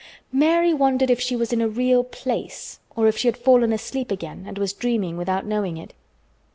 Mary 0.33 0.73
wondered 0.73 1.11
if 1.11 1.19
she 1.19 1.35
was 1.35 1.53
in 1.53 1.61
a 1.61 1.67
real 1.69 2.03
place 2.03 2.79
or 2.95 3.07
if 3.07 3.15
she 3.15 3.27
had 3.27 3.37
fallen 3.37 3.71
asleep 3.71 4.09
again 4.09 4.45
and 4.47 4.57
was 4.57 4.73
dreaming 4.73 5.15
without 5.15 5.45
knowing 5.45 5.77
it. 5.77 5.93